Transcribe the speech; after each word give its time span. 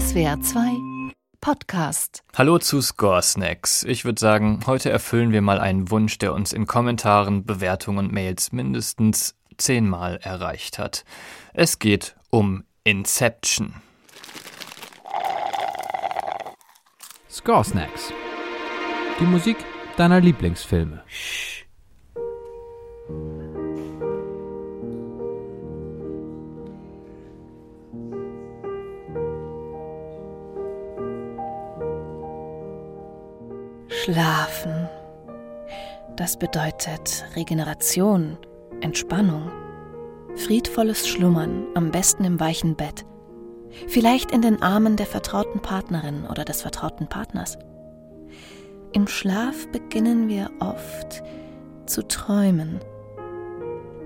SWR 0.00 0.40
2 0.40 1.12
Podcast. 1.42 2.22
Hallo 2.34 2.58
zu 2.58 2.80
Score 2.80 3.20
Snacks. 3.20 3.84
Ich 3.84 4.06
würde 4.06 4.18
sagen, 4.18 4.60
heute 4.66 4.88
erfüllen 4.88 5.30
wir 5.30 5.42
mal 5.42 5.60
einen 5.60 5.90
Wunsch, 5.90 6.16
der 6.16 6.32
uns 6.32 6.54
in 6.54 6.66
Kommentaren, 6.66 7.44
Bewertungen 7.44 7.98
und 7.98 8.12
Mails 8.12 8.50
mindestens 8.50 9.34
zehnmal 9.58 10.16
erreicht 10.22 10.78
hat. 10.78 11.04
Es 11.52 11.78
geht 11.78 12.16
um 12.30 12.64
Inception. 12.82 13.74
Score 17.30 17.62
Snacks. 17.62 18.10
Die 19.20 19.24
Musik 19.24 19.58
deiner 19.98 20.20
Lieblingsfilme. 20.20 21.04
Schlafen. 33.92 34.88
Das 36.14 36.38
bedeutet 36.38 37.24
Regeneration, 37.34 38.38
Entspannung, 38.80 39.50
friedvolles 40.36 41.08
Schlummern, 41.08 41.66
am 41.74 41.90
besten 41.90 42.24
im 42.24 42.38
weichen 42.38 42.76
Bett, 42.76 43.04
vielleicht 43.88 44.30
in 44.30 44.42
den 44.42 44.62
Armen 44.62 44.94
der 44.94 45.06
vertrauten 45.06 45.60
Partnerin 45.60 46.24
oder 46.30 46.44
des 46.44 46.62
vertrauten 46.62 47.08
Partners. 47.08 47.58
Im 48.92 49.08
Schlaf 49.08 49.66
beginnen 49.72 50.28
wir 50.28 50.50
oft 50.60 51.24
zu 51.86 52.06
träumen. 52.06 52.78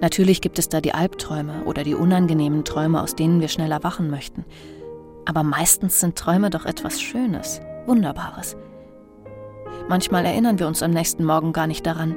Natürlich 0.01 0.41
gibt 0.41 0.59
es 0.59 0.71
da 0.71 0.81
die 0.81 0.95
Albträume 0.95 1.65
oder 1.65 1.85
die 1.85 1.95
unangenehmen 1.95 2.65
Träume, 2.65 3.03
aus 3.03 3.17
denen 3.17 3.43
wir 3.43 3.49
schnell 3.49 3.71
erwachen 3.71 4.09
möchten. 4.09 4.47
Aber 5.27 5.43
meistens 5.43 6.01
sind 6.01 6.17
Träume 6.17 6.49
doch 6.49 6.65
etwas 6.65 7.03
Schönes, 7.03 7.61
Wunderbares. 7.85 8.57
Manchmal 9.89 10.25
erinnern 10.25 10.59
wir 10.59 10.67
uns 10.67 10.83
am 10.83 10.93
nächsten 10.93 11.25
Morgen 11.25 11.53
gar 11.53 11.67
nicht 11.67 11.87
daran, 11.87 12.17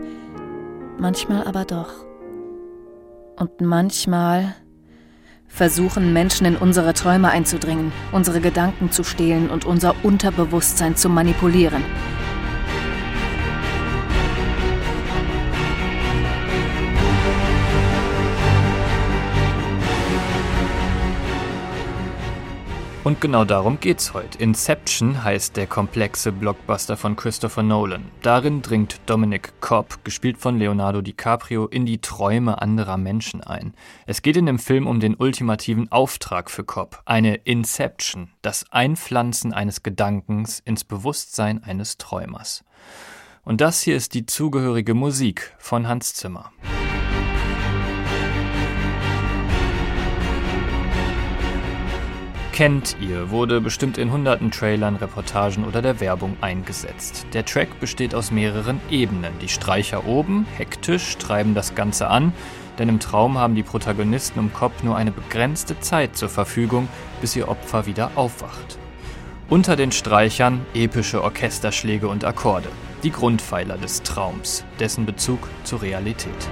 manchmal 0.98 1.46
aber 1.46 1.66
doch. 1.66 1.90
Und 3.36 3.62
manchmal 3.62 4.56
versuchen 5.48 6.14
Menschen 6.14 6.46
in 6.46 6.56
unsere 6.56 6.94
Träume 6.94 7.30
einzudringen, 7.30 7.92
unsere 8.12 8.40
Gedanken 8.40 8.92
zu 8.92 9.04
stehlen 9.04 9.50
und 9.50 9.66
unser 9.66 9.96
Unterbewusstsein 10.04 10.96
zu 10.96 11.10
manipulieren. 11.10 11.84
Und 23.08 23.22
genau 23.22 23.46
darum 23.46 23.80
geht's 23.80 24.14
heute. 24.14 24.38
Inception 24.38 25.24
heißt 25.24 25.56
der 25.56 25.66
komplexe 25.66 26.34
Blockbuster 26.34 26.98
von 26.98 27.16
Christopher 27.16 27.64
Nolan. 27.64 28.12
Darin 28.22 28.62
dringt 28.62 29.00
Dominic 29.06 29.62
Cobb, 29.62 30.04
gespielt 30.04 30.38
von 30.38 30.60
Leonardo 30.60 31.00
DiCaprio, 31.00 31.68
in 31.68 31.86
die 31.86 32.02
Träume 32.02 32.62
anderer 32.62 32.98
Menschen 32.98 33.42
ein. 33.42 33.74
Es 34.08 34.22
geht 34.22 34.36
in 34.36 34.46
dem 34.46 34.60
Film 34.60 34.88
um 34.88 35.00
den 35.00 35.16
ultimativen 35.16 35.90
Auftrag 35.90 36.52
für 36.52 36.66
Cobb, 36.66 37.02
eine 37.06 37.36
Inception, 37.36 38.30
das 38.42 38.66
Einpflanzen 38.74 39.54
eines 39.54 39.84
Gedankens 39.84 40.60
ins 40.60 40.84
Bewusstsein 40.84 41.64
eines 41.64 41.98
Träumers. 41.98 42.66
Und 43.46 43.62
das 43.62 43.82
hier 43.84 43.96
ist 43.96 44.16
die 44.16 44.26
zugehörige 44.26 44.96
Musik 44.96 45.56
von 45.60 45.88
Hans 45.88 46.14
Zimmer. 46.14 46.52
Kennt 52.58 52.98
ihr, 53.00 53.30
wurde 53.30 53.62
bestimmt 53.62 54.00
in 54.00 54.12
hunderten 54.12 54.50
Trailern, 54.50 54.96
Reportagen 54.96 55.64
oder 55.64 55.84
der 55.84 56.00
Werbung 56.00 56.38
eingesetzt. 56.42 57.28
Der 57.34 57.46
Track 57.46 57.80
besteht 57.80 58.16
aus 58.16 58.32
mehreren 58.32 58.82
Ebenen. 58.90 59.32
Die 59.44 59.48
Streicher 59.48 60.08
oben, 60.08 60.48
hektisch, 60.58 61.18
treiben 61.18 61.54
das 61.54 61.76
Ganze 61.76 62.08
an, 62.08 62.34
denn 62.80 62.90
im 62.90 63.00
Traum 63.00 63.38
haben 63.38 63.54
die 63.54 63.62
Protagonisten 63.62 64.40
um 64.40 64.52
Kopf 64.52 64.82
nur 64.82 64.98
eine 64.98 65.12
begrenzte 65.12 65.80
Zeit 65.82 66.18
zur 66.18 66.30
Verfügung, 66.30 66.88
bis 67.22 67.36
ihr 67.36 67.48
Opfer 67.48 67.86
wieder 67.86 68.10
aufwacht. 68.16 68.80
Unter 69.50 69.76
den 69.76 69.92
Streichern 69.92 70.66
epische 70.74 71.24
Orchesterschläge 71.24 72.08
und 72.08 72.26
Akkorde, 72.26 72.70
die 73.04 73.12
Grundpfeiler 73.12 73.78
des 73.78 74.02
Traums, 74.02 74.66
dessen 74.80 75.06
Bezug 75.06 75.48
zur 75.64 75.84
Realität. 75.84 76.50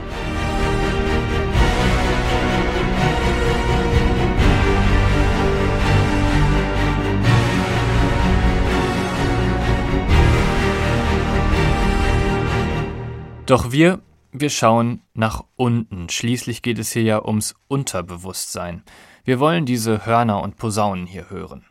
Doch 13.45 13.72
wir, 13.72 14.01
wir 14.31 14.50
schauen 14.50 15.01
nach 15.13 15.44
unten. 15.56 16.09
Schließlich 16.09 16.63
geht 16.63 16.79
es 16.79 16.91
hier 16.91 17.03
ja 17.03 17.23
ums 17.23 17.53
Unterbewusstsein. 17.67 18.81
Wir 19.23 19.39
wollen 19.39 19.67
diese 19.67 20.07
Hörner 20.07 20.41
und 20.41 20.57
Posaunen 20.57 21.06
hier 21.06 21.29
hören. 21.29 21.63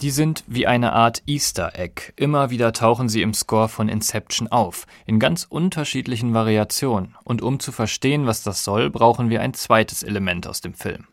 Die 0.00 0.10
sind 0.10 0.44
wie 0.46 0.68
eine 0.68 0.92
Art 0.92 1.22
Easter 1.26 1.76
Egg. 1.76 2.12
Immer 2.14 2.50
wieder 2.50 2.72
tauchen 2.72 3.08
sie 3.08 3.20
im 3.20 3.34
Score 3.34 3.68
von 3.68 3.88
Inception 3.88 4.46
auf, 4.46 4.86
in 5.06 5.18
ganz 5.18 5.44
unterschiedlichen 5.48 6.34
Variationen. 6.34 7.16
Und 7.24 7.42
um 7.42 7.58
zu 7.58 7.72
verstehen, 7.72 8.24
was 8.24 8.44
das 8.44 8.62
soll, 8.62 8.90
brauchen 8.90 9.28
wir 9.28 9.40
ein 9.40 9.54
zweites 9.54 10.04
Element 10.04 10.46
aus 10.46 10.60
dem 10.60 10.74
Film. 10.74 11.08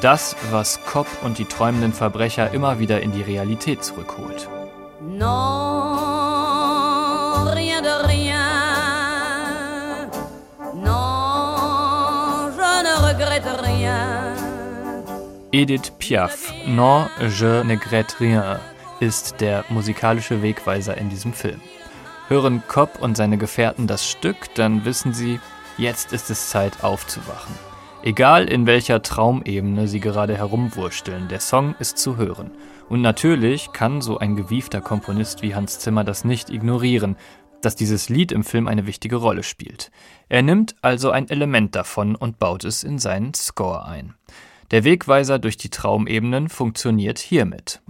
Das, 0.00 0.34
was 0.50 0.82
Cobb 0.86 1.06
und 1.22 1.36
die 1.36 1.44
träumenden 1.44 1.92
Verbrecher 1.92 2.50
immer 2.50 2.78
wieder 2.78 3.02
in 3.02 3.12
die 3.12 3.20
Realität 3.20 3.84
zurückholt. 3.84 4.48
Non, 5.02 5.69
Edith 15.52 15.90
Piaf, 15.98 16.54
Non, 16.64 17.08
je 17.18 17.64
ne 17.64 17.72
regrette 17.72 18.20
rien, 18.20 18.60
ist 19.00 19.40
der 19.40 19.64
musikalische 19.68 20.42
Wegweiser 20.42 20.96
in 20.96 21.10
diesem 21.10 21.32
Film. 21.32 21.60
Hören 22.28 22.62
Cobb 22.68 23.02
und 23.02 23.16
seine 23.16 23.36
Gefährten 23.36 23.88
das 23.88 24.08
Stück, 24.08 24.36
dann 24.54 24.84
wissen 24.84 25.12
sie, 25.12 25.40
jetzt 25.76 26.12
ist 26.12 26.30
es 26.30 26.50
Zeit 26.50 26.84
aufzuwachen. 26.84 27.52
Egal 28.04 28.48
in 28.48 28.66
welcher 28.66 29.02
Traumebene 29.02 29.88
sie 29.88 29.98
gerade 29.98 30.36
herumwursteln, 30.36 31.26
der 31.26 31.40
Song 31.40 31.74
ist 31.80 31.98
zu 31.98 32.16
hören. 32.16 32.52
Und 32.88 33.02
natürlich 33.02 33.72
kann 33.72 34.02
so 34.02 34.18
ein 34.18 34.36
gewiefter 34.36 34.80
Komponist 34.80 35.42
wie 35.42 35.56
Hans 35.56 35.80
Zimmer 35.80 36.04
das 36.04 36.24
nicht 36.24 36.50
ignorieren, 36.50 37.16
dass 37.60 37.74
dieses 37.74 38.08
Lied 38.08 38.30
im 38.30 38.44
Film 38.44 38.68
eine 38.68 38.86
wichtige 38.86 39.16
Rolle 39.16 39.42
spielt. 39.42 39.90
Er 40.28 40.42
nimmt 40.42 40.76
also 40.80 41.10
ein 41.10 41.28
Element 41.28 41.74
davon 41.74 42.14
und 42.14 42.38
baut 42.38 42.64
es 42.64 42.84
in 42.84 43.00
seinen 43.00 43.34
Score 43.34 43.84
ein. 43.84 44.14
Der 44.70 44.84
Wegweiser 44.84 45.40
durch 45.40 45.56
die 45.56 45.68
Traumebenen 45.68 46.48
funktioniert 46.48 47.18
hiermit. 47.18 47.80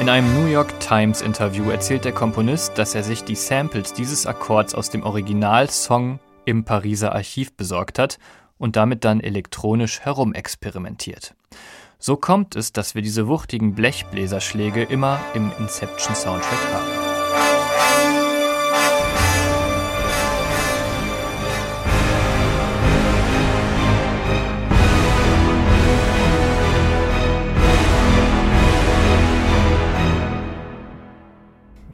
In 0.00 0.08
einem 0.08 0.32
New 0.40 0.46
York 0.46 0.80
Times 0.80 1.20
Interview 1.20 1.68
erzählt 1.68 2.06
der 2.06 2.12
Komponist, 2.12 2.78
dass 2.78 2.94
er 2.94 3.02
sich 3.02 3.24
die 3.24 3.34
Samples 3.34 3.92
dieses 3.92 4.26
Akkords 4.26 4.74
aus 4.74 4.88
dem 4.88 5.02
Originalsong 5.02 6.18
im 6.46 6.64
Pariser 6.64 7.14
Archiv 7.14 7.52
besorgt 7.58 7.98
hat 7.98 8.18
und 8.56 8.76
damit 8.76 9.04
dann 9.04 9.20
elektronisch 9.20 10.00
herumexperimentiert. 10.00 11.34
So 12.00 12.16
kommt 12.16 12.54
es, 12.54 12.72
dass 12.72 12.94
wir 12.94 13.02
diese 13.02 13.26
wuchtigen 13.26 13.74
Blechbläserschläge 13.74 14.84
immer 14.84 15.18
im 15.34 15.50
Inception 15.58 16.14
Soundtrack 16.14 16.72
haben. 16.72 18.07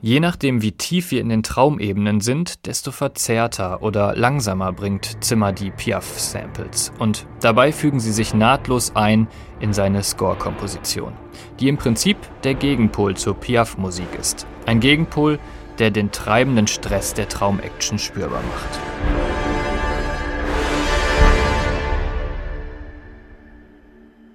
Je 0.06 0.20
nachdem, 0.20 0.60
wie 0.60 0.72
tief 0.72 1.12
wir 1.12 1.22
in 1.22 1.30
den 1.30 1.42
Traumebenen 1.42 2.20
sind, 2.20 2.66
desto 2.66 2.92
verzerrter 2.92 3.82
oder 3.82 4.14
langsamer 4.14 4.70
bringt 4.70 5.24
Zimmer 5.24 5.50
die 5.50 5.70
Piaf-Samples. 5.70 6.92
Und 6.98 7.26
dabei 7.40 7.72
fügen 7.72 8.00
sie 8.00 8.12
sich 8.12 8.34
nahtlos 8.34 8.94
ein 8.94 9.28
in 9.60 9.72
seine 9.72 10.02
Score-Komposition, 10.02 11.14
die 11.58 11.68
im 11.68 11.78
Prinzip 11.78 12.18
der 12.42 12.52
Gegenpol 12.52 13.16
zur 13.16 13.32
Piaf-Musik 13.32 14.08
ist. 14.20 14.46
Ein 14.66 14.80
Gegenpol, 14.80 15.38
der 15.78 15.90
den 15.90 16.12
treibenden 16.12 16.66
Stress 16.66 17.14
der 17.14 17.30
Traumaction 17.30 17.98
spürbar 17.98 18.42
macht. 18.42 19.53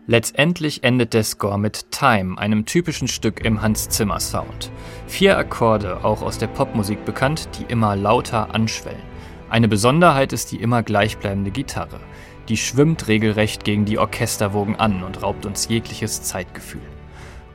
Letztendlich 0.09 0.83
endet 0.83 1.13
der 1.13 1.23
Score 1.23 1.59
mit 1.59 1.91
Time, 1.91 2.35
einem 2.39 2.65
typischen 2.65 3.07
Stück 3.07 3.45
im 3.45 3.61
Hans 3.61 3.89
Zimmer 3.89 4.19
Sound. 4.19 4.71
Vier 5.05 5.37
Akkorde, 5.37 6.03
auch 6.03 6.23
aus 6.23 6.39
der 6.39 6.47
Popmusik 6.47 7.05
bekannt, 7.05 7.47
die 7.59 7.71
immer 7.71 7.95
lauter 7.95 8.55
anschwellen. 8.55 9.03
Eine 9.51 9.67
Besonderheit 9.67 10.33
ist 10.33 10.51
die 10.51 10.59
immer 10.59 10.81
gleichbleibende 10.81 11.51
Gitarre. 11.51 11.99
Die 12.47 12.57
schwimmt 12.57 13.07
regelrecht 13.07 13.63
gegen 13.63 13.85
die 13.85 13.99
Orchesterwogen 13.99 14.77
an 14.77 15.03
und 15.03 15.21
raubt 15.21 15.45
uns 15.45 15.67
jegliches 15.67 16.23
Zeitgefühl. 16.23 16.81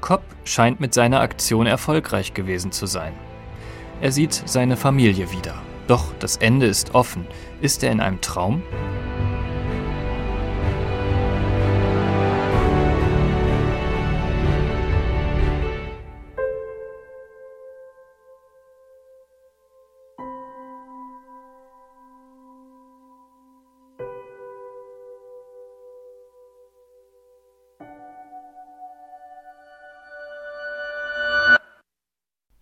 Kopp 0.00 0.22
scheint 0.44 0.78
mit 0.78 0.94
seiner 0.94 1.22
Aktion 1.22 1.66
erfolgreich 1.66 2.34
gewesen 2.34 2.70
zu 2.70 2.86
sein. 2.86 3.14
Er 4.00 4.12
sieht 4.12 4.32
seine 4.32 4.76
Familie 4.76 5.32
wieder. 5.32 5.56
Doch 5.88 6.12
das 6.20 6.36
Ende 6.36 6.66
ist 6.66 6.94
offen. 6.94 7.26
Ist 7.60 7.82
er 7.82 7.90
in 7.90 8.00
einem 8.00 8.20
Traum? 8.20 8.62